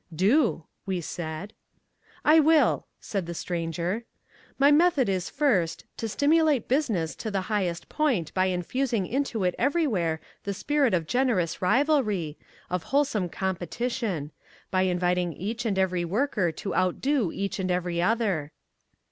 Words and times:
"Do," 0.15 0.63
we 0.87 0.99
said. 0.99 1.53
"I 2.25 2.39
will," 2.39 2.87
said 2.99 3.27
the 3.27 3.35
Stranger. 3.35 4.05
"My 4.57 4.71
method 4.71 5.07
is 5.07 5.29
first: 5.29 5.85
to 5.97 6.09
stimulate 6.09 6.67
business 6.67 7.13
to 7.17 7.29
the 7.29 7.41
highest 7.53 7.87
point 7.87 8.33
by 8.33 8.47
infusing 8.47 9.05
into 9.05 9.43
it 9.43 9.53
everywhere 9.59 10.19
the 10.43 10.55
spirit 10.55 10.95
of 10.95 11.05
generous 11.05 11.61
rivalry, 11.61 12.35
of 12.67 12.81
wholesome 12.89 13.29
competition; 13.29 14.31
by 14.71 14.81
inviting 14.89 15.33
each 15.33 15.67
and 15.67 15.77
every 15.77 16.03
worker 16.03 16.51
to 16.51 16.73
outdo 16.75 17.31
each 17.31 17.59
and 17.59 17.69
every 17.69 18.01
other." 18.01 18.53